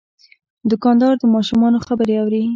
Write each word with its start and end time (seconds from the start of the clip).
دوکاندار 0.71 1.13
د 1.17 1.23
ماشومانو 1.35 1.83
خبرې 1.87 2.15
اوري. 2.21 2.43